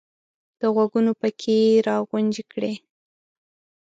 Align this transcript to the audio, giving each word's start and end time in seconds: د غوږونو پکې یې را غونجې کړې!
د 0.59 0.61
غوږونو 0.73 1.11
پکې 1.21 1.55
یې 1.65 1.77
را 1.87 1.95
غونجې 2.07 2.43
کړې! 2.51 2.73